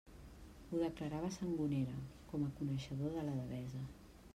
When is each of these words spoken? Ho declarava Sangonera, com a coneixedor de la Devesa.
Ho 0.69 0.79
declarava 0.83 1.29
Sangonera, 1.37 1.95
com 2.33 2.49
a 2.49 2.51
coneixedor 2.61 3.17
de 3.21 3.31
la 3.31 3.41
Devesa. 3.43 3.89